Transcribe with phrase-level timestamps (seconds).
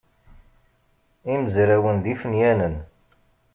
[1.33, 2.75] Imezrawen d ifenyanen.